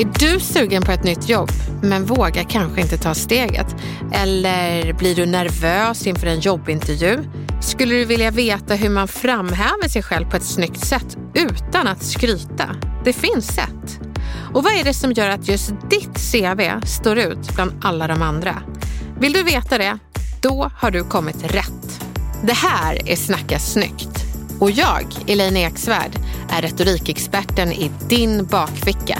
[0.00, 1.50] Är du sugen på ett nytt jobb
[1.82, 3.76] men vågar kanske inte ta steget?
[4.12, 7.18] Eller blir du nervös inför en jobbintervju?
[7.60, 12.02] Skulle du vilja veta hur man framhäver sig själv på ett snyggt sätt utan att
[12.02, 12.76] skryta?
[13.04, 14.00] Det finns sätt.
[14.54, 18.22] Och vad är det som gör att just ditt CV står ut bland alla de
[18.22, 18.62] andra?
[19.20, 19.98] Vill du veta det?
[20.42, 22.00] Då har du kommit rätt.
[22.42, 24.24] Det här är Snacka snyggt.
[24.60, 26.12] Och jag, Elaine Eksvärd,
[26.50, 29.18] är retorikexperten i din bakficka.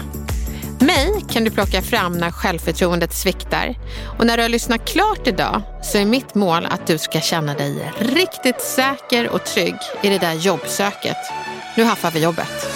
[0.81, 3.75] Mig kan du plocka fram när självförtroendet sviktar.
[4.19, 7.55] Och när du har lyssnat klart idag så är mitt mål att du ska känna
[7.55, 11.17] dig riktigt säker och trygg i det där jobbsöket.
[11.77, 12.69] Nu haffar vi jobbet.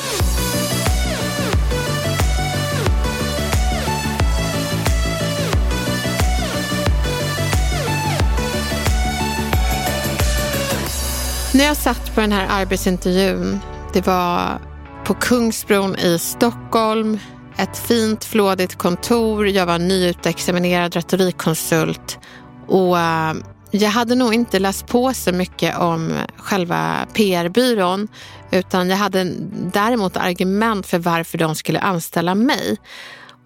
[11.55, 13.61] När jag satt på den här arbetsintervjun,
[13.93, 14.61] det var
[15.05, 17.19] på Kungsbron i Stockholm,
[17.63, 19.49] ett fint flådigt kontor.
[19.49, 22.19] Jag var nyutexaminerad retorikkonsult
[22.67, 23.35] och eh,
[23.71, 28.09] jag hade nog inte läst på så mycket om själva PR-byrån
[28.51, 29.25] utan jag hade
[29.73, 32.77] däremot argument för varför de skulle anställa mig.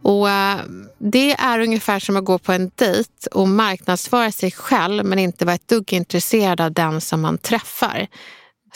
[0.02, 0.56] Och eh,
[0.98, 5.44] Det är ungefär som att gå på en dejt och marknadsföra sig själv men inte
[5.44, 8.06] vara ett dugg intresserad av den som man träffar.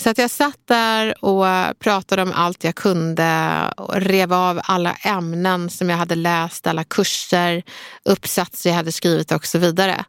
[0.03, 4.95] Så att jag satt där och pratade om allt jag kunde och rev av alla
[4.95, 7.63] ämnen som jag hade läst, alla kurser,
[8.05, 10.05] uppsatser jag hade skrivit och så vidare.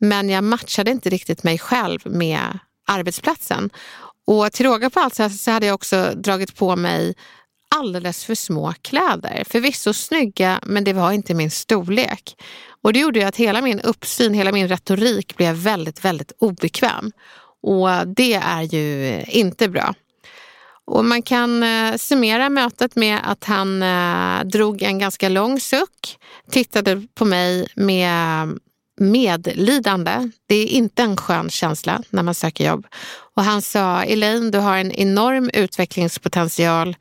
[0.00, 3.70] Men jag matchade inte riktigt mig själv med arbetsplatsen.
[4.26, 7.14] Och till råga på allt så hade jag också dragit på mig
[7.74, 9.44] alldeles för små kläder.
[9.48, 12.36] Förvisso snygga, men det var inte min storlek.
[12.82, 17.12] Och det gjorde ju att hela min uppsyn, hela min retorik blev väldigt, väldigt obekväm.
[17.68, 19.94] Och det är ju inte bra.
[20.84, 26.18] Och man kan eh, summera mötet med att han eh, drog en ganska lång suck,
[26.50, 28.58] tittade på mig med
[29.00, 30.30] medlidande.
[30.46, 32.86] Det är inte en skön känsla när man söker jobb.
[33.36, 36.96] Och han sa, Elaine, du har en enorm utvecklingspotential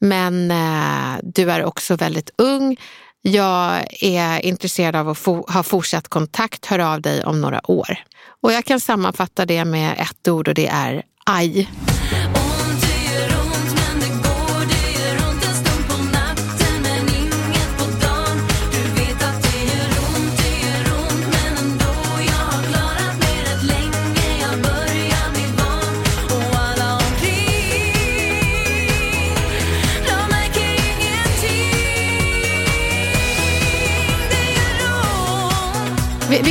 [0.00, 2.76] men eh, du är också väldigt ung.
[3.22, 6.66] Jag är intresserad av att ha fortsatt kontakt.
[6.66, 7.98] Hör av dig om några år.
[8.42, 11.68] Och jag kan sammanfatta det med ett ord och det är aj.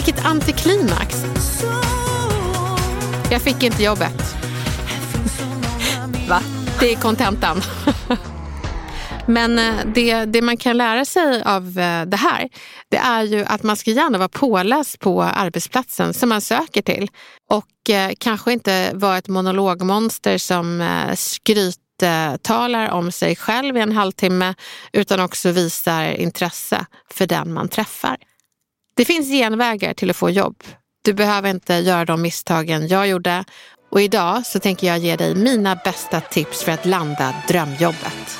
[0.06, 1.24] Vilket antiklimax.
[3.32, 4.36] Jag fick inte jobbet.
[6.30, 6.42] Va?
[6.80, 7.62] Det är kontentan.
[9.28, 12.50] Men eh, det, det man kan lära sig av eh, det här,
[12.90, 17.10] det är ju att man ska gärna vara påläst på arbetsplatsen som man söker till.
[17.50, 23.92] Och eh, kanske inte vara ett monologmonster som eh, skryttalar om sig själv i en
[23.92, 24.56] halvtimme,
[24.94, 28.18] utan också visar intresse för den man träffar.
[28.98, 30.64] Det finns genvägar till att få jobb.
[31.04, 33.46] Du behöver inte göra de misstagen jag gjorde.
[33.92, 38.40] Och idag så tänker jag ge dig mina bästa tips för att landa drömjobbet.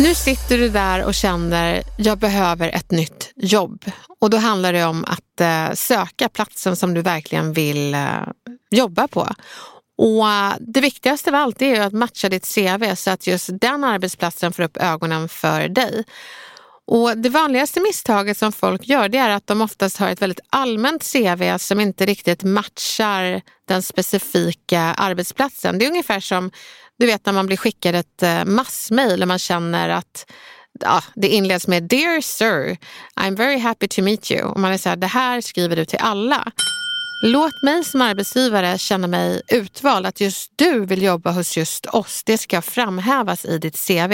[0.00, 3.84] Nu sitter du där och känner, jag behöver ett nytt jobb.
[4.20, 8.22] Och då handlar det om att eh, söka platsen som du verkligen vill eh,
[8.70, 9.28] jobba på.
[9.98, 13.84] Och eh, det viktigaste av allt är att matcha ditt CV så att just den
[13.84, 16.04] arbetsplatsen får upp ögonen för dig.
[16.86, 20.46] Och Det vanligaste misstaget som folk gör det är att de oftast har ett väldigt
[20.50, 25.78] allmänt CV som inte riktigt matchar den specifika arbetsplatsen.
[25.78, 26.50] Det är ungefär som
[27.00, 30.30] du vet när man blir skickad ett eh, massmail och man känner att
[30.80, 32.76] ja, det inleds med Dear Sir,
[33.20, 34.42] I'm very happy to meet you.
[34.42, 36.52] Och man är så här, det här skriver du till alla.
[37.22, 42.22] Låt mig som arbetsgivare känna mig utvald, att just du vill jobba hos just oss.
[42.26, 44.12] Det ska framhävas i ditt CV.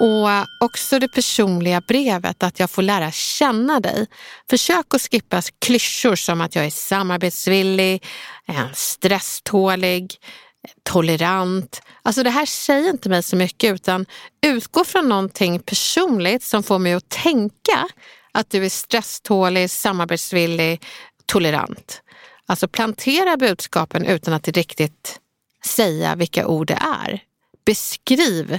[0.00, 4.06] Och eh, också det personliga brevet, att jag får lära känna dig.
[4.50, 8.04] Försök att skippa klyschor som att jag är samarbetsvillig,
[8.74, 10.16] stresstålig,
[10.82, 11.82] tolerant.
[12.02, 14.06] Alltså det här säger inte mig så mycket utan
[14.46, 17.88] utgå från någonting personligt som får mig att tänka
[18.32, 20.82] att du är stresstålig, samarbetsvillig,
[21.26, 22.02] tolerant.
[22.46, 25.20] Alltså plantera budskapen utan att riktigt
[25.64, 27.22] säga vilka ord det är.
[27.64, 28.58] Beskriv,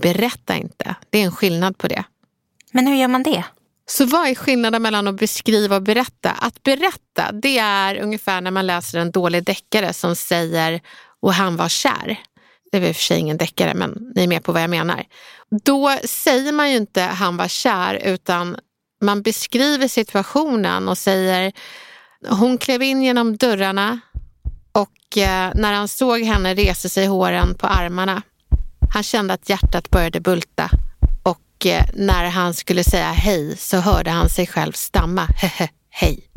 [0.00, 0.94] berätta inte.
[1.10, 2.04] Det är en skillnad på det.
[2.72, 3.44] Men hur gör man det?
[3.86, 6.30] Så vad är skillnaden mellan att beskriva och berätta?
[6.30, 10.80] Att berätta, det är ungefär när man läser en dålig deckare som säger
[11.24, 12.20] och han var kär.
[12.72, 14.70] Det var i och för sig ingen deckare, men ni är med på vad jag
[14.70, 15.04] menar.
[15.64, 18.56] Då säger man ju inte han var kär, utan
[19.02, 21.52] man beskriver situationen och säger
[22.28, 24.00] hon klev in genom dörrarna
[24.72, 28.22] och eh, när han såg henne reste sig håren på armarna.
[28.94, 30.70] Han kände att hjärtat började bulta
[31.22, 35.28] och eh, när han skulle säga hej så hörde han sig själv stamma
[35.90, 36.33] hej.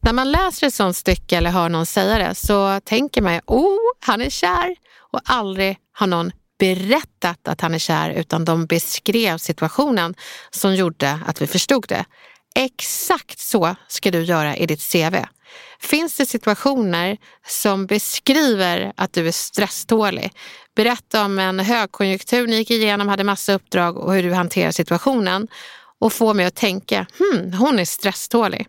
[0.00, 3.40] När man läser ett sånt stycke eller hör någon säga det så tänker man ju,
[3.46, 4.76] oh, han är kär.
[5.12, 10.14] Och aldrig har någon berättat att han är kär utan de beskrev situationen
[10.50, 12.04] som gjorde att vi förstod det.
[12.54, 15.16] Exakt så ska du göra i ditt CV.
[15.80, 17.16] Finns det situationer
[17.46, 20.32] som beskriver att du är stresstålig?
[20.76, 25.48] Berätta om en högkonjunktur ni gick igenom, hade massa uppdrag och hur du hanterar situationen
[26.00, 28.68] och få mig att tänka, hmm, hon är stresstålig.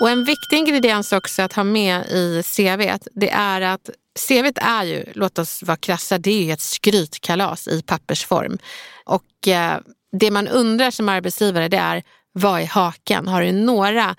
[0.00, 3.90] Och en viktig ingrediens också att ha med i CV, det är att
[4.28, 8.58] CV är ju, låt oss vara krassa, det är ju ett skrytkalas i pappersform.
[9.04, 9.78] Och eh,
[10.12, 12.02] det man undrar som arbetsgivare det är,
[12.32, 13.28] vad är haken?
[13.28, 14.16] Har du några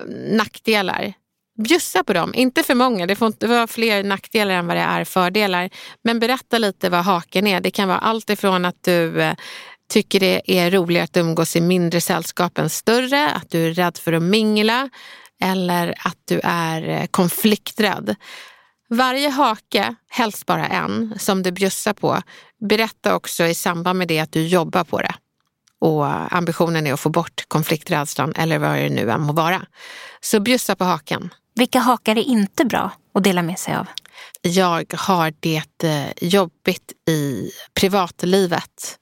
[0.00, 1.12] mm, nackdelar?
[1.58, 3.06] Bjussa på dem, inte för många.
[3.06, 5.70] Det får inte vara fler nackdelar än vad det är fördelar.
[6.04, 7.60] Men berätta lite vad haken är.
[7.60, 9.34] Det kan vara allt ifrån att du eh,
[9.90, 13.98] tycker det är roligare att umgås i mindre sällskap än större, att du är rädd
[13.98, 14.88] för att mingla
[15.42, 18.16] eller att du är eh, konflikträdd.
[18.88, 22.22] Varje hake, helst bara en, som du bjussar på,
[22.68, 25.14] berätta också i samband med det att du jobbar på det.
[25.80, 29.62] Och ambitionen är att få bort konflikträdslan eller vad det nu än må vara.
[30.20, 31.30] Så bjussa på haken.
[31.54, 33.86] Vilka hakar är inte bra att dela med sig av?
[34.42, 38.98] Jag har det eh, jobbigt i privatlivet.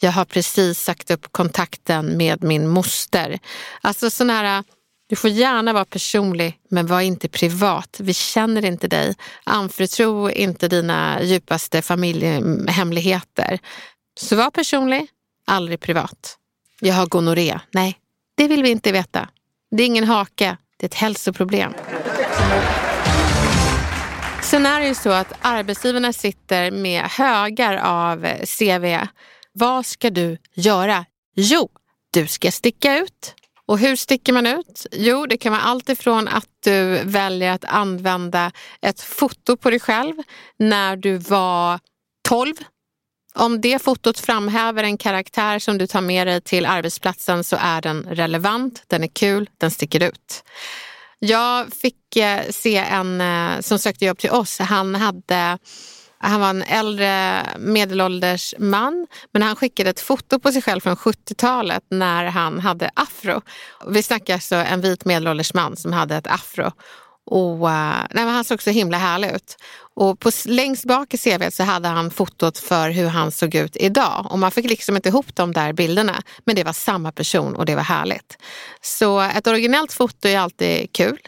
[0.00, 3.38] Jag har precis sagt upp kontakten med min moster.
[3.80, 4.64] Alltså sån här,
[5.08, 7.96] du får gärna vara personlig men var inte privat.
[8.00, 9.14] Vi känner inte dig.
[9.44, 13.58] Anförtro inte dina djupaste familjehemligheter.
[14.20, 15.06] Så var personlig,
[15.46, 16.36] aldrig privat.
[16.80, 17.60] Jag har gonorré.
[17.70, 17.98] Nej,
[18.36, 19.28] det vill vi inte veta.
[19.70, 21.74] Det är ingen hake, det är ett hälsoproblem.
[24.42, 28.26] Sen är det ju så att arbetsgivarna sitter med högar av
[28.58, 29.06] CV
[29.58, 31.04] vad ska du göra?
[31.34, 31.68] Jo,
[32.10, 33.34] du ska sticka ut.
[33.66, 34.86] Och hur sticker man ut?
[34.92, 39.80] Jo, det kan vara allt ifrån att du väljer att använda ett foto på dig
[39.80, 40.14] själv
[40.58, 41.80] när du var
[42.28, 42.54] 12.
[43.34, 47.80] Om det fotot framhäver en karaktär som du tar med dig till arbetsplatsen så är
[47.80, 50.44] den relevant, den är kul, den sticker ut.
[51.18, 54.58] Jag fick eh, se en eh, som sökte jobb till oss.
[54.58, 55.58] Han hade
[56.20, 60.96] han var en äldre medelålders man men han skickade ett foto på sig själv från
[60.96, 63.42] 70-talet när han hade afro.
[63.86, 66.72] Vi snackar alltså en vit medelålders man som hade ett afro.
[67.30, 69.56] Och, eh, nej, han såg så himla härlig ut.
[69.94, 73.76] Och på, längst bak i CV så hade han fotot för hur han såg ut
[73.76, 74.26] idag.
[74.30, 76.22] Och man fick liksom inte ihop de där bilderna.
[76.44, 78.38] Men det var samma person och det var härligt.
[78.80, 81.18] Så ett originellt foto är alltid kul.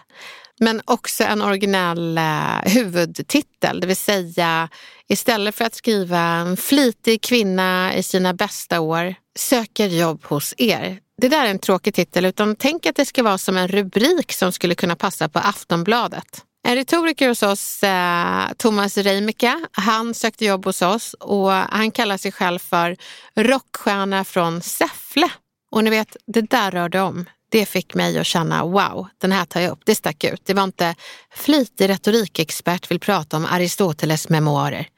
[0.61, 4.69] Men också en originell eh, huvudtitel, det vill säga
[5.09, 10.99] istället för att skriva en flitig kvinna i sina bästa år söker jobb hos er.
[11.21, 14.33] Det där är en tråkig titel, utan tänk att det ska vara som en rubrik
[14.33, 16.45] som skulle kunna passa på Aftonbladet.
[16.69, 22.17] En retoriker hos oss, eh, Thomas Reimika, han sökte jobb hos oss och han kallar
[22.17, 22.97] sig själv för
[23.37, 25.29] rockstjärna från Säffle.
[25.71, 27.27] Och ni vet, det där rörde om.
[27.51, 29.81] Det fick mig att känna wow, den här tar jag upp.
[29.85, 30.43] Det stack ut.
[30.45, 30.95] Det var inte
[31.35, 34.89] flitig retorikexpert vill prata om Aristoteles memoarer.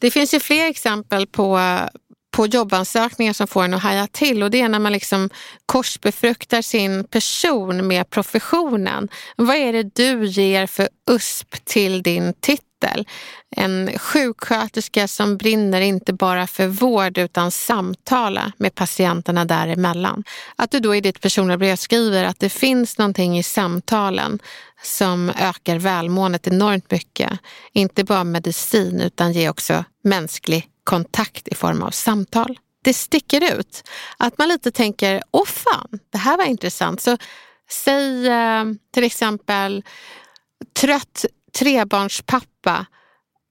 [0.00, 1.78] Det finns ju fler exempel på,
[2.30, 5.30] på jobbansökningar som får en att haja till och det är när man liksom
[5.66, 9.08] korsbefruktar sin person med professionen.
[9.36, 12.69] Vad är det du ger för USP till din titel?
[13.56, 20.24] En sjuksköterska som brinner inte bara för vård utan samtala med patienterna däremellan.
[20.56, 24.38] Att du då i ditt personliga brev skriver att det finns någonting i samtalen
[24.82, 27.30] som ökar välmåendet enormt mycket.
[27.72, 32.58] Inte bara medicin utan ger också mänsklig kontakt i form av samtal.
[32.82, 33.88] Det sticker ut.
[34.16, 37.00] Att man lite tänker, åh fan, det här var intressant.
[37.00, 37.16] Så
[37.70, 39.82] säg eh, till exempel
[40.80, 42.86] trött trebarnspappa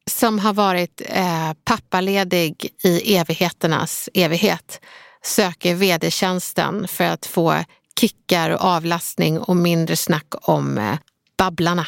[0.10, 4.82] som har varit eh, pappaledig i evigheternas evighet
[5.24, 7.64] söker vd-tjänsten för att få
[8.00, 10.98] kickar och avlastning och mindre snack om eh,
[11.38, 11.88] Babblarna.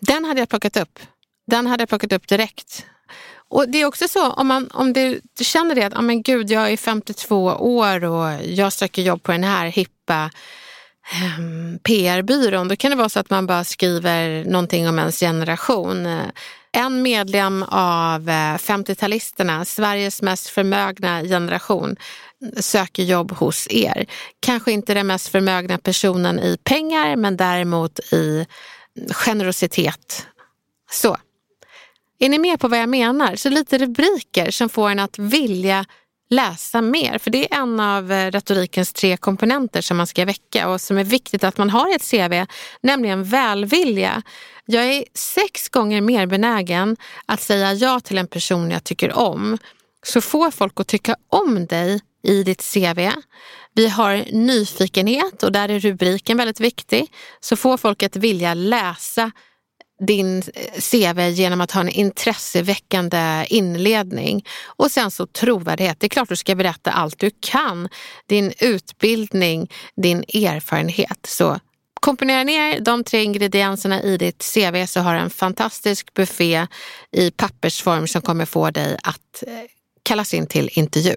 [0.00, 0.98] Den hade jag plockat upp.
[1.46, 2.86] Den hade jag plockat upp direkt.
[3.50, 6.22] Och det är också så om, man, om du, du känner det att oh men
[6.22, 10.30] gud, jag är 52 år och jag söker jobb på den här hippa
[11.12, 12.68] Ehm, PR-byrån.
[12.68, 16.06] Då kan det vara så att man bara skriver någonting om ens generation.
[16.72, 21.96] En medlem av eh, 50-talisterna, Sveriges mest förmögna generation,
[22.56, 24.06] söker jobb hos er.
[24.40, 28.46] Kanske inte den mest förmögna personen i pengar men däremot i
[28.98, 30.26] mm, generositet.
[30.90, 31.16] Så.
[32.18, 33.36] Är ni med på vad jag menar?
[33.36, 35.84] Så lite rubriker som får en att vilja
[36.30, 37.18] läsa mer.
[37.18, 40.98] För det är en av eh, retorikens tre komponenter som man ska väcka och som
[40.98, 42.46] är viktigt att man har i ett CV,
[42.80, 44.22] nämligen välvilja.
[44.64, 49.58] Jag är sex gånger mer benägen att säga ja till en person jag tycker om.
[50.02, 53.10] Så få folk att tycka om dig i ditt CV.
[53.74, 57.06] Vi har nyfikenhet och där är rubriken väldigt viktig.
[57.40, 59.30] Så få folk att vilja läsa
[59.98, 64.44] din eh, CV genom att ha en intresseväckande inledning.
[64.66, 66.00] Och sen så trovärdighet.
[66.00, 67.88] Det är klart du ska berätta allt du kan.
[68.26, 71.26] Din utbildning, din erfarenhet.
[71.26, 71.60] Så
[72.00, 76.66] komponera ner de tre ingredienserna i ditt CV så har du en fantastisk buffé
[77.12, 79.52] i pappersform som kommer få dig att eh,
[80.02, 81.16] kallas in till intervju.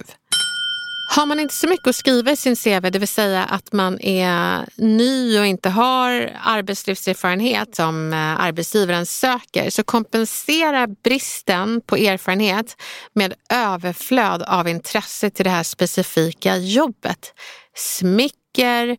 [1.13, 3.99] Har man inte så mycket att skriva i sin CV, det vill säga att man
[4.01, 12.81] är ny och inte har arbetslivserfarenhet som eh, arbetsgivaren söker, så kompensera bristen på erfarenhet
[13.13, 17.33] med överflöd av intresse till det här specifika jobbet.
[17.75, 18.97] Smicker,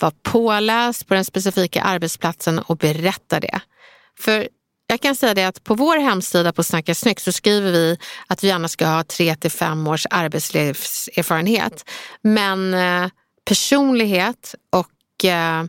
[0.00, 3.60] var påläst på den specifika arbetsplatsen och berätta det.
[4.18, 4.48] För
[4.90, 8.44] jag kan säga det att på vår hemsida på Snacka snyggt så skriver vi att
[8.44, 11.90] vi gärna ska ha tre till fem års arbetslivserfarenhet.
[12.22, 13.10] Men eh,
[13.44, 15.64] personlighet och eh,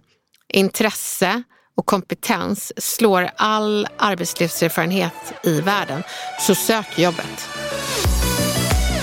[0.54, 1.44] intresse
[1.78, 6.04] och kompetens slår all arbetslivserfarenhet i världen.
[6.40, 7.50] Så sök jobbet.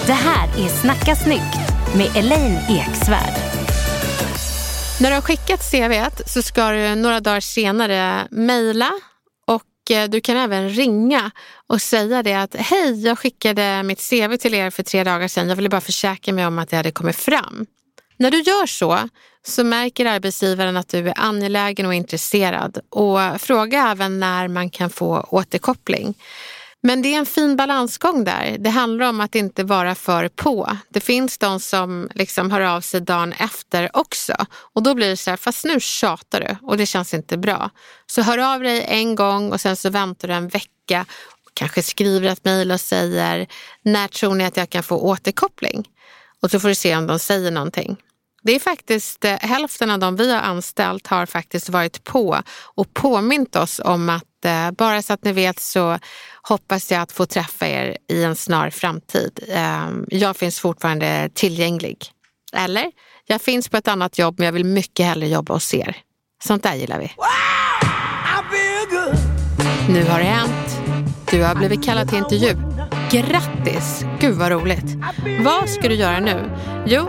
[0.06, 1.56] Det här är Snacka snyggt
[1.96, 3.34] med Elaine Eksvärd.
[5.00, 8.90] När du har skickat CV så ska du några dagar senare mejla
[9.90, 11.30] Eh, du kan även ringa
[11.66, 15.48] och säga det att hej, jag skickade mitt CV till er för tre dagar sedan.
[15.48, 17.66] Jag ville bara försäkra mig om att det hade kommit fram.
[18.16, 19.08] När du gör så,
[19.46, 24.90] så märker arbetsgivaren att du är angelägen och intresserad och fråga även när man kan
[24.90, 26.14] få återkoppling.
[26.88, 28.56] Men det är en fin balansgång där.
[28.58, 30.76] Det handlar om att inte vara för på.
[30.88, 34.34] Det finns de som liksom hör av sig dagen efter också.
[34.50, 37.70] Och då blir det så här, fast nu tjatar du och det känns inte bra.
[38.06, 41.06] Så hör av dig en gång och sen så väntar du en vecka.
[41.46, 43.46] Och kanske skriver ett mejl och säger,
[43.82, 45.88] när tror ni att jag kan få återkoppling?
[46.42, 47.96] Och så får du se om de säger någonting.
[48.42, 52.42] Det är faktiskt eh, hälften av de vi har anställt har faktiskt varit på
[52.74, 55.98] och påmint oss om att eh, bara så att ni vet så
[56.42, 59.40] hoppas jag att få träffa er i en snar framtid.
[59.48, 62.06] Eh, jag finns fortfarande tillgänglig.
[62.52, 62.90] Eller,
[63.26, 65.96] jag finns på ett annat jobb men jag vill mycket hellre jobba hos er.
[66.44, 67.12] Sånt där gillar vi.
[67.16, 67.28] Wow,
[69.88, 70.80] nu har det hänt.
[71.30, 72.56] Du har blivit kallad till intervju.
[73.10, 74.04] Grattis!
[74.20, 74.96] Gud vad roligt.
[75.40, 76.50] Vad ska du göra nu?
[76.86, 77.08] Jo,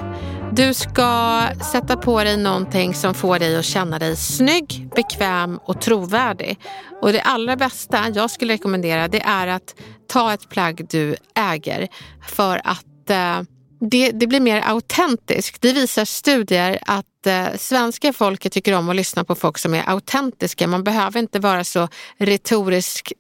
[0.52, 5.82] du ska sätta på dig någonting som får dig att känna dig snygg, bekväm och
[5.82, 6.60] trovärdig.
[7.02, 9.76] Och det allra bästa jag skulle rekommendera det är att
[10.08, 11.88] ta ett plagg du äger
[12.28, 13.42] för att eh,
[13.80, 15.62] det, det, blir mer autentiskt.
[15.62, 19.90] Det visar studier att eh, svenska folket tycker om att lyssna på folk som är
[19.90, 20.68] autentiska.
[20.68, 21.88] Man behöver inte vara så
[22.18, 23.12] retoriskt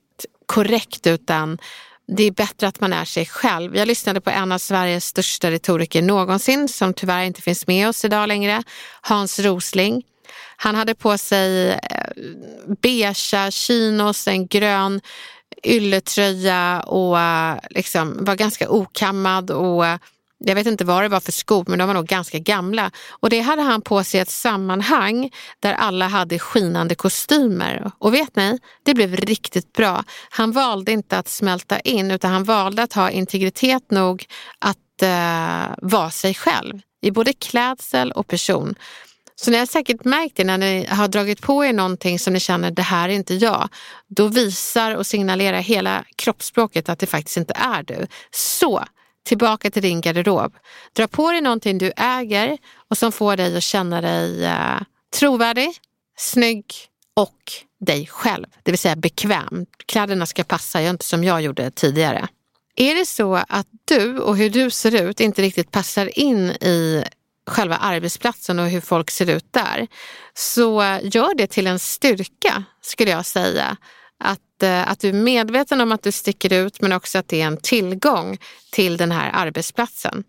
[0.45, 1.57] korrekt utan
[2.17, 3.75] det är bättre att man är sig själv.
[3.75, 8.05] Jag lyssnade på en av Sveriges största retoriker någonsin som tyvärr inte finns med oss
[8.05, 8.63] idag längre,
[9.01, 10.03] Hans Rosling.
[10.57, 11.77] Han hade på sig eh,
[12.67, 15.01] beige beiga chinos, en grön
[15.63, 19.97] ylletröja och eh, liksom var ganska okammad och eh,
[20.39, 22.91] jag vet inte vad det var för skor, men de var nog ganska gamla.
[23.09, 27.91] Och det hade han på sig i ett sammanhang där alla hade skinande kostymer.
[27.97, 30.03] Och vet ni, det blev riktigt bra.
[30.29, 34.25] Han valde inte att smälta in, utan han valde att ha integritet nog
[34.59, 38.75] att eh, vara sig själv i både klädsel och person.
[39.35, 42.39] Så ni har säkert märkt det när ni har dragit på er någonting som ni
[42.39, 43.69] känner det här är inte jag.
[44.07, 48.07] Då visar och signalerar hela kroppsspråket att det faktiskt inte är du.
[48.31, 48.83] Så
[49.25, 50.55] tillbaka till din garderob.
[50.93, 52.57] Dra på dig någonting du äger
[52.89, 54.79] och som får dig att känna dig eh,
[55.19, 55.69] trovärdig,
[56.17, 56.65] snygg
[57.15, 59.65] och dig själv, det vill säga bekväm.
[59.85, 62.27] Kläderna ska passa, gör inte som jag gjorde tidigare.
[62.75, 67.03] Är det så att du och hur du ser ut inte riktigt passar in i
[67.47, 69.87] själva arbetsplatsen och hur folk ser ut där,
[70.33, 73.77] så gör det till en styrka skulle jag säga
[74.19, 77.41] att, eh, att du är medveten om att du sticker ut men också att det
[77.41, 78.37] är en tillgång
[78.71, 80.23] till den här arbetsplatsen.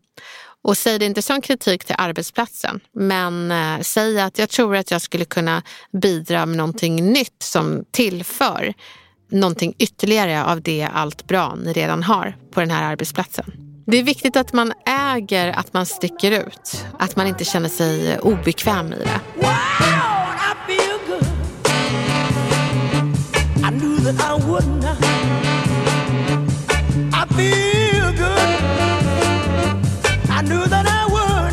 [0.63, 4.91] Och säg det inte som kritik till arbetsplatsen, men eh, säg att jag tror att
[4.91, 5.63] jag skulle kunna
[6.03, 8.75] bidra med någonting nytt som tillför
[9.31, 13.53] någonting ytterligare av det allt bra ni redan har på den här arbetsplatsen.
[13.87, 18.19] Det är viktigt att man äger att man sticker ut, att man inte känner sig
[18.19, 19.21] obekväm i det.
[19.37, 20.20] Wow!
[24.13, 24.97] That I would not.
[27.13, 28.61] I feel good.
[30.31, 31.53] I knew that I would.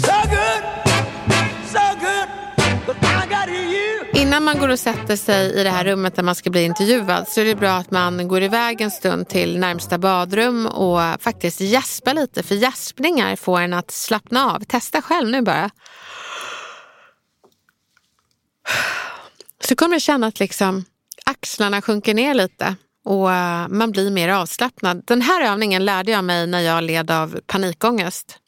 [0.00, 0.62] So good,
[1.66, 2.28] so good.
[2.86, 4.22] But I got you.
[4.22, 7.28] Innan man går och sätter sig i det här rummet där man ska bli intervjuad
[7.28, 11.60] så är det bra att man går iväg en stund till närmsta badrum och faktiskt
[11.60, 12.42] gäspar lite.
[12.42, 14.60] För gäspningar får en att slappna av.
[14.60, 15.70] Testa själv nu bara.
[19.74, 20.84] Så kommer du känna att liksom
[21.24, 25.02] axlarna sjunker ner lite och eh, man blir mer avslappnad.
[25.06, 28.38] Den här övningen lärde jag mig när jag led av panikångest.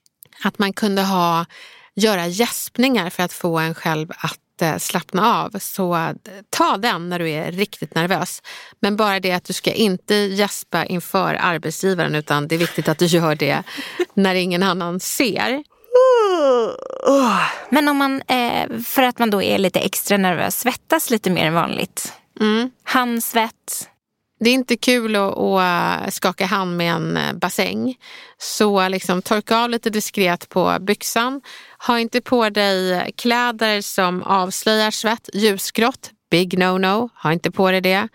[0.44, 1.46] Att man kunde ha,
[1.94, 5.58] göra gäspningar för att få en själv att eh, slappna av.
[5.58, 6.14] Så
[6.50, 8.42] ta den när du är riktigt nervös.
[8.80, 12.98] Men bara det att du ska inte gäspa inför arbetsgivaren utan det är viktigt att
[12.98, 13.62] du gör det
[14.14, 15.64] när ingen annan ser.
[17.68, 21.46] Men om man, eh, för att man då är lite extra nervös, svettas lite mer
[21.46, 22.12] än vanligt.
[22.40, 22.70] Mm.
[22.84, 23.88] Handsvett.
[24.40, 27.94] Det är inte kul att, att, skaka hand med en eh, bassäng.
[28.38, 31.40] Så liksom torka av lite diskret på byxan.
[31.86, 35.28] Ha inte på dig kläder som avslöjar svett.
[35.34, 37.08] Ljusgrått, big no-no.
[37.22, 38.08] Ha inte på dig det.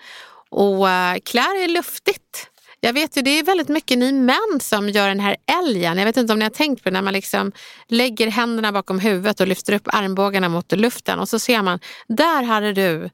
[0.49, 0.87] Och
[1.25, 2.50] klär er luftigt.
[2.83, 5.97] Jag vet ju, det är väldigt mycket ni män som gör den här älgen.
[5.97, 7.51] Jag vet inte om ni har tänkt på det, när man liksom
[7.87, 12.43] lägger händerna bakom huvudet och lyfter upp armbågarna mot luften och så ser man, där
[12.43, 13.09] hade du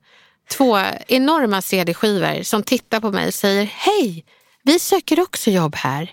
[0.51, 4.25] två enorma CD-skivor som tittar på mig och säger hej,
[4.63, 6.12] vi söker också jobb här.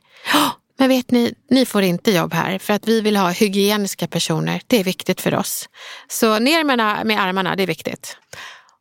[0.79, 4.61] Men vet ni, ni får inte jobb här för att vi vill ha hygieniska personer.
[4.67, 5.69] Det är viktigt för oss.
[6.09, 8.17] Så ner med, med armarna, det är viktigt.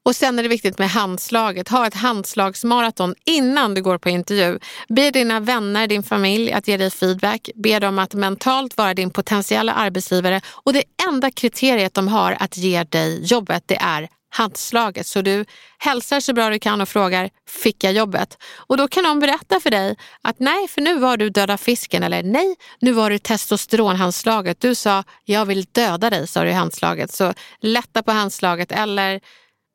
[0.05, 1.69] Och sen är det viktigt med handslaget.
[1.69, 4.59] Ha ett handslagsmaraton innan du går på intervju.
[4.87, 7.49] Be dina vänner, din familj att ge dig feedback.
[7.55, 10.41] Be dem att mentalt vara din potentiella arbetsgivare.
[10.47, 15.07] Och det enda kriteriet de har att ge dig jobbet, det är handslaget.
[15.07, 15.45] Så du
[15.77, 18.37] hälsar så bra du kan och frågar, fick jag jobbet?
[18.57, 22.03] Och då kan de berätta för dig att nej, för nu var du döda fisken.
[22.03, 24.61] Eller nej, nu var du testosteronhandslaget.
[24.61, 27.13] Du sa, jag vill döda dig, sa du i handslaget.
[27.13, 29.19] Så lätta på handslaget eller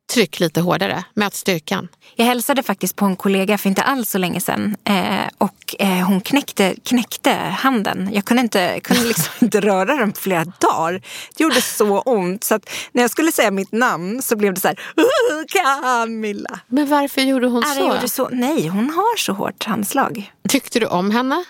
[0.09, 1.89] tryck lite hårdare, möt styrkan.
[2.17, 6.07] Jag hälsade faktiskt på en kollega för inte alls så länge sedan eh, och eh,
[6.07, 8.11] hon knäckte, knäckte handen.
[8.13, 10.93] Jag kunde, inte, kunde liksom inte röra den på flera dagar.
[11.37, 14.61] Det gjorde så ont så att när jag skulle säga mitt namn så blev det
[14.61, 14.79] så här
[15.49, 16.61] Camilla.
[16.67, 17.81] Men varför gjorde hon så?
[17.81, 18.29] Gjorde så?
[18.33, 20.33] Nej, hon har så hårt handslag.
[20.49, 21.45] Tyckte du om henne?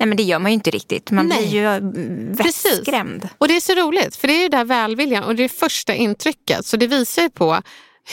[0.00, 1.10] Nej men det gör man ju inte riktigt.
[1.10, 1.38] Man Nej.
[1.38, 3.28] blir ju mm, vettskrämd.
[3.38, 5.94] Och det är så roligt för det är ju där välviljan och det är första
[5.94, 6.66] intrycket.
[6.66, 7.62] Så det visar ju på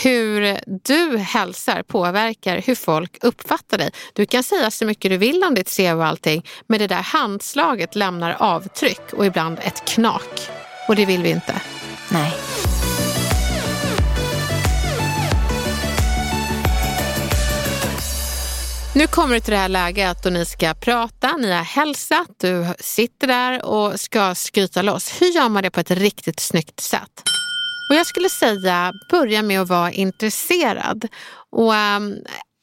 [0.04, 3.92] hur du hälsar påverkar hur folk uppfattar dig.
[4.14, 7.02] Du kan säga så mycket du vill om ditt CV och allting, men det där
[7.02, 10.50] handslaget lämnar avtryck och ibland ett knak.
[10.88, 11.62] Och det vill vi inte.
[12.12, 12.34] Nej.
[18.98, 22.66] Nu kommer det till det här läget då ni ska prata, ni har hälsat, du
[22.80, 25.22] sitter där och ska skryta loss.
[25.22, 27.24] Hur gör man det på ett riktigt snyggt sätt?
[27.90, 31.08] Och jag skulle säga, börja med att vara intresserad.
[31.52, 32.16] Och um,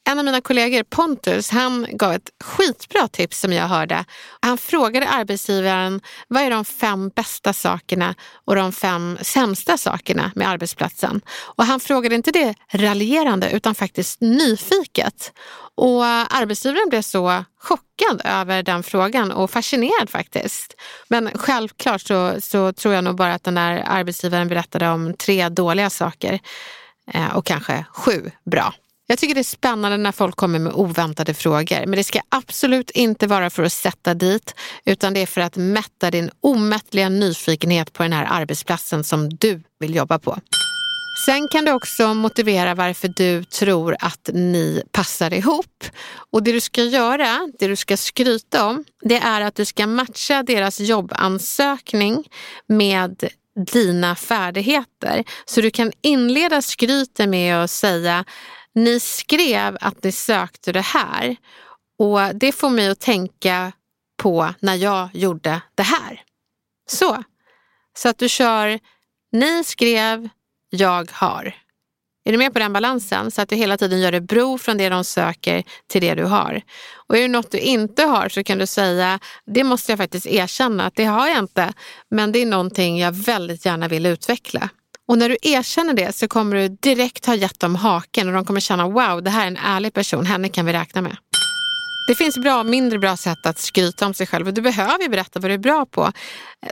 [0.07, 4.05] en av mina kollegor, Pontus, han gav ett skitbra tips som jag hörde.
[4.41, 8.15] Han frågade arbetsgivaren vad är de fem bästa sakerna
[8.45, 11.21] och de fem sämsta sakerna med arbetsplatsen.
[11.55, 15.31] Och han frågade inte det raljerande utan faktiskt nyfiket.
[15.75, 20.75] Och arbetsgivaren blev så chockad över den frågan och fascinerad faktiskt.
[21.07, 25.49] Men självklart så, så tror jag nog bara att den där arbetsgivaren berättade om tre
[25.49, 26.39] dåliga saker
[27.13, 28.73] eh, och kanske sju bra.
[29.07, 31.85] Jag tycker det är spännande när folk kommer med oväntade frågor.
[31.85, 35.55] Men det ska absolut inte vara för att sätta dit, utan det är för att
[35.55, 40.39] mätta din omättliga nyfikenhet på den här arbetsplatsen som du vill jobba på.
[41.25, 45.83] Sen kan du också motivera varför du tror att ni passar ihop.
[46.31, 49.87] Och det du ska göra, det du ska skryta om, det är att du ska
[49.87, 52.23] matcha deras jobbansökning
[52.67, 53.29] med
[53.73, 55.23] dina färdigheter.
[55.45, 58.25] Så du kan inleda skryten med att säga
[58.75, 61.35] ni skrev att ni sökte det här
[61.99, 63.71] och det får mig att tänka
[64.17, 66.21] på när jag gjorde det här.
[66.89, 67.23] Så,
[67.97, 68.79] så att du kör
[69.31, 70.29] ni skrev,
[70.69, 71.55] jag har.
[72.25, 73.31] Är du med på den balansen?
[73.31, 76.23] Så att du hela tiden gör det bro från det de söker till det du
[76.23, 76.61] har.
[77.07, 80.25] Och är det något du inte har så kan du säga, det måste jag faktiskt
[80.25, 81.73] erkänna att det har jag inte,
[82.09, 84.69] men det är någonting jag väldigt gärna vill utveckla.
[85.07, 88.45] Och när du erkänner det så kommer du direkt ha gett dem haken och de
[88.45, 91.17] kommer känna wow, det här är en ärlig person, henne kan vi räkna med.
[92.07, 95.03] Det finns bra och mindre bra sätt att skryta om sig själv och du behöver
[95.03, 96.11] ju berätta vad du är bra på.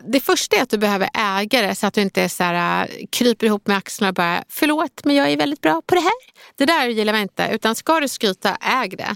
[0.04, 3.06] Det första är att du behöver ägare så att du inte är så här, äh,
[3.12, 6.12] kryper ihop med axlarna och bara förlåt men jag är väldigt bra på det här.
[6.58, 9.15] Det där gillar man inte utan ska du skryta, äg det.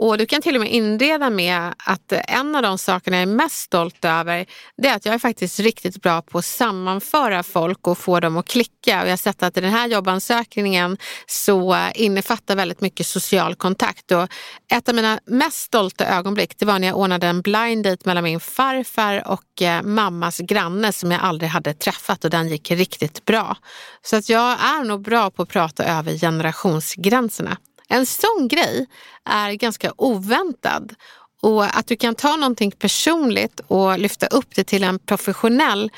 [0.00, 3.26] Och du kan till och med inleda med att en av de sakerna jag är
[3.26, 7.86] mest stolt över det är att jag är faktiskt riktigt bra på att sammanföra folk
[7.86, 9.00] och få dem att klicka.
[9.00, 14.12] Och jag har sett att i den här jobbansökningen så innefattar väldigt mycket social kontakt.
[14.12, 14.28] Och
[14.72, 18.24] ett av mina mest stolta ögonblick det var när jag ordnade en blind date mellan
[18.24, 23.24] min farfar och eh, mammas granne som jag aldrig hade träffat och den gick riktigt
[23.24, 23.56] bra.
[24.02, 27.56] Så att jag är nog bra på att prata över generationsgränserna.
[27.88, 28.86] En sån grej
[29.24, 30.94] är ganska oväntad
[31.42, 35.90] och att du kan ta någonting personligt och lyfta upp det till en professionell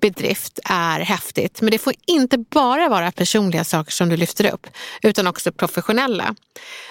[0.00, 1.60] bedrift är häftigt.
[1.60, 4.66] Men det får inte bara vara personliga saker som du lyfter upp,
[5.02, 6.34] utan också professionella.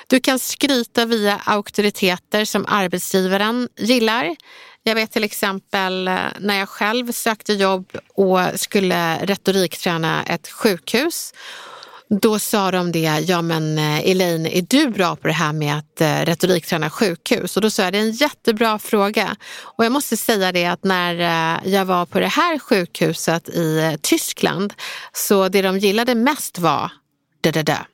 [0.08, 4.36] Du kan skryta via auktoriteter som arbetsgivaren gillar.
[4.84, 11.34] Jag vet till exempel eh, när jag själv sökte jobb och skulle retorikträna ett sjukhus
[12.10, 15.78] då sa de det, ja men eh, Elaine, är du bra på det här med
[15.78, 17.56] att eh, retorikträna sjukhus?
[17.58, 19.36] Och då sa jag, det är en jättebra fråga.
[19.78, 23.80] Och jag måste säga det att när eh, jag var på det här sjukhuset i
[23.80, 24.74] eh, Tyskland,
[25.13, 26.91] så det de gillade mest var
[27.41, 27.86] da da da.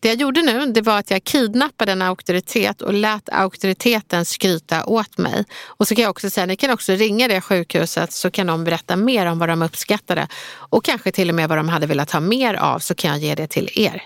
[0.00, 4.84] Det jag gjorde nu det var att jag kidnappade en auktoritet och lät auktoriteten skryta
[4.84, 5.44] åt mig.
[5.66, 8.64] Och så kan jag också säga, ni kan också ringa det sjukhuset så kan de
[8.64, 12.10] berätta mer om vad de uppskattade och kanske till och med vad de hade velat
[12.10, 14.02] ha mer av så kan jag ge det till er.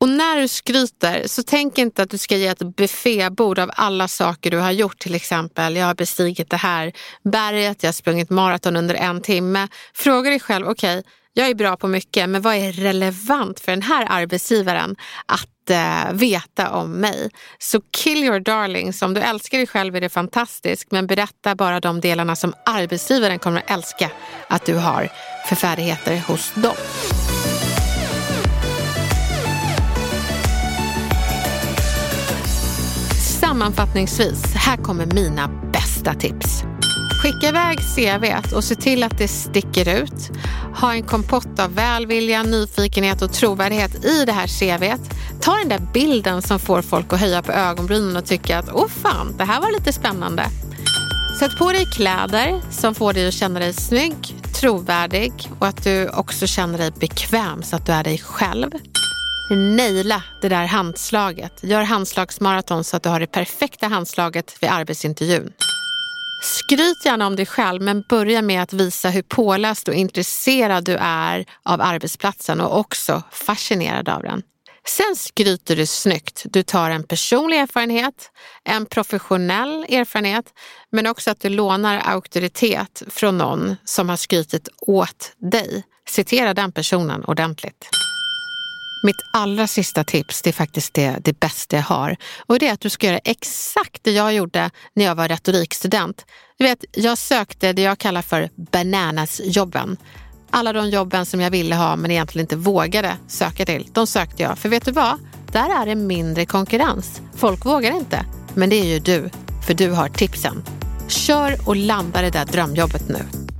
[0.00, 4.08] Och när du skryter så tänk inte att du ska ge ett buffébord av alla
[4.08, 4.98] saker du har gjort.
[4.98, 6.92] Till exempel, jag har bestigit det här
[7.24, 9.68] berget, jag har sprungit maraton under en timme.
[9.94, 13.72] Fråga dig själv, okej, okay, jag är bra på mycket, men vad är relevant för
[13.72, 17.30] den här arbetsgivaren att eh, veta om mig?
[17.58, 19.02] Så kill your darlings.
[19.02, 23.38] Om du älskar dig själv är det fantastiskt, men berätta bara de delarna som arbetsgivaren
[23.38, 24.10] kommer att älska
[24.48, 25.08] att du har
[25.48, 26.74] för färdigheter hos dem.
[33.40, 36.64] Sammanfattningsvis, här kommer mina bästa tips.
[37.22, 40.30] Skicka iväg CVt och se till att det sticker ut.
[40.80, 45.00] Ha en kompott av välvilja, nyfikenhet och trovärdighet i det här CVt.
[45.40, 48.88] Ta den där bilden som får folk att höja på ögonbrynen och tycka att åh
[48.88, 50.46] fan, det här var lite spännande.
[51.38, 56.08] Sätt på dig kläder som får dig att känna dig snygg, trovärdig och att du
[56.08, 58.70] också känner dig bekväm så att du är dig själv.
[59.50, 61.52] Naila det där handslaget.
[61.62, 65.52] Gör handslagsmaraton så att du har det perfekta handslaget vid arbetsintervjun.
[66.42, 70.96] Skryt gärna om dig själv men börja med att visa hur påläst och intresserad du
[71.00, 74.42] är av arbetsplatsen och också fascinerad av den.
[74.86, 76.42] Sen skryter du snyggt.
[76.44, 78.30] Du tar en personlig erfarenhet,
[78.64, 80.44] en professionell erfarenhet,
[80.92, 85.82] men också att du lånar auktoritet från någon som har skrytit åt dig.
[86.08, 87.88] Citera den personen ordentligt.
[89.04, 92.16] Mitt allra sista tips, det är faktiskt det, det bästa jag har.
[92.46, 96.26] Och det är att du ska göra exakt det jag gjorde när jag var retorikstudent.
[96.58, 99.96] Du vet, jag sökte det jag kallar för bananasjobben.
[100.50, 104.42] Alla de jobben som jag ville ha men egentligen inte vågade söka till, de sökte
[104.42, 104.58] jag.
[104.58, 105.18] För vet du vad?
[105.52, 107.20] Där är det mindre konkurrens.
[107.36, 108.26] Folk vågar inte.
[108.54, 109.30] Men det är ju du,
[109.66, 110.64] för du har tipsen.
[111.08, 113.51] Kör och landa det där drömjobbet nu.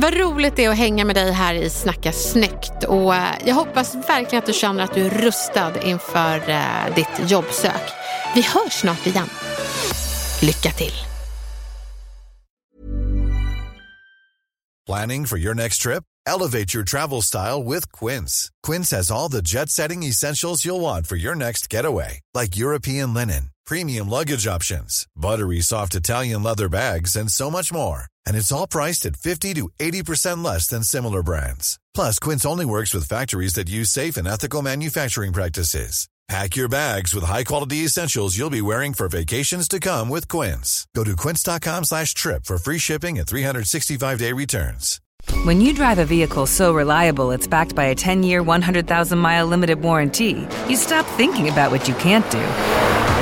[0.00, 2.84] Vad roligt det är att hänga med dig här i Snacka snyggt.
[2.84, 7.30] Och eh, jag hoppas verkligen att du känner att du är rustad inför eh, ditt
[7.30, 7.82] jobbsök.
[8.34, 9.28] Vi hörs snart igen.
[10.42, 10.92] Lycka till!
[14.86, 16.04] Planning for your next trip?
[16.26, 18.50] Elevate your travel style with Quince.
[18.66, 23.50] Quince has all the jet-setting essentials you'll want for your next getaway, like European linen,
[23.68, 28.04] premium luggage options, buttery soft Italian leather bags, and so much more.
[28.26, 31.78] And it's all priced at 50 to 80% less than similar brands.
[31.94, 36.08] Plus, Quince only works with factories that use safe and ethical manufacturing practices.
[36.28, 40.86] Pack your bags with high-quality essentials you'll be wearing for vacations to come with Quince.
[40.94, 45.00] Go to quince.com slash trip for free shipping and 365-day returns.
[45.44, 50.46] When you drive a vehicle so reliable it's backed by a 10-year, 100,000-mile limited warranty,
[50.68, 52.97] you stop thinking about what you can't do